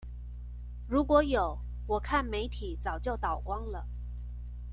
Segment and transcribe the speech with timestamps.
[0.87, 3.87] 如果有我看媒體早就倒光了！